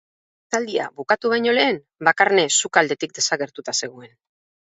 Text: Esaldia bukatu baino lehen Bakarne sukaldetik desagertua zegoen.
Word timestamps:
Esaldia 0.53 0.85
bukatu 1.01 1.31
baino 1.33 1.53
lehen 1.57 1.77
Bakarne 2.09 2.47
sukaldetik 2.61 3.13
desagertua 3.21 3.77
zegoen. 3.83 4.17